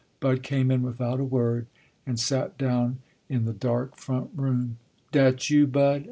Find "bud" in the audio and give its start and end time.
0.19-0.41, 5.67-5.99